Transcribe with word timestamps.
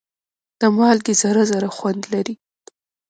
د 0.59 0.61
مالګې 0.77 1.13
ذره 1.21 1.43
ذره 1.51 1.69
خوند 1.75 2.01
لري. 2.13 2.35